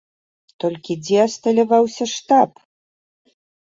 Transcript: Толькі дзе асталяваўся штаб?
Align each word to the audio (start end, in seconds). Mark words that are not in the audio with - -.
Толькі 0.65 0.97
дзе 1.03 1.19
асталяваўся 1.27 2.11
штаб? 2.17 2.51